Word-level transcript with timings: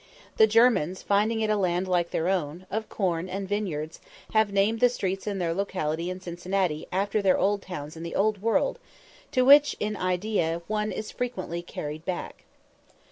The 0.37 0.47
Germans, 0.47 1.03
finding 1.03 1.41
it 1.41 1.51
a 1.51 1.55
land 1.55 1.87
like 1.87 2.09
their 2.09 2.27
own, 2.27 2.65
of 2.71 2.89
corn 2.89 3.29
and 3.29 3.47
vineyards, 3.47 3.99
have 4.33 4.51
named 4.51 4.79
the 4.79 4.89
streets 4.89 5.27
in 5.27 5.37
their 5.37 5.53
locality 5.53 6.09
in 6.09 6.19
Cincinnati 6.19 6.87
after 6.91 7.21
their 7.21 7.37
towns 7.61 7.95
in 7.95 8.01
the 8.01 8.15
Old 8.15 8.41
World, 8.41 8.79
to 9.31 9.43
which 9.43 9.75
in 9.79 9.95
idea 9.95 10.63
one 10.65 10.91
is 10.91 11.11
frequently 11.11 11.61
carried 11.61 12.03
back. 12.03 12.45